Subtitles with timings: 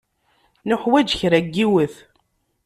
[0.67, 1.95] Nuḥwaǧ kra n yiwet.